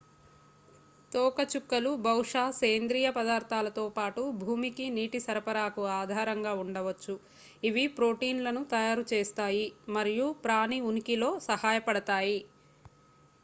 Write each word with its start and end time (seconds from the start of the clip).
తోకచుక్కలు 1.11 1.91
బహుశా 2.05 2.43
సేంద్రీయ 2.57 3.07
పదార్థాలతో 3.17 3.83
పాటు 3.97 4.21
భూమికి 4.39 4.85
నీటి 4.95 5.19
సరఫరాకు 5.25 5.83
ఆధారంగా 5.97 6.53
ఉండవచ్చు 6.63 7.15
ఇవి 7.63 7.85
ప్రోటీన్లను 7.97 8.63
తయారుచేస్తాయి 8.73 9.65
మరియు 9.97 10.27
ప్రాణి 10.43 10.79
ఉనికిలో 10.89 11.31
సహాయపడతాయి 11.49 12.37